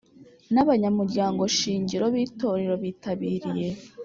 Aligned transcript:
n 0.53 0.55
abanyamuryango 0.63 1.41
shingiro 1.57 2.05
b 2.13 2.15
Itorrero 2.25 2.75
bitabiriye 2.83 3.67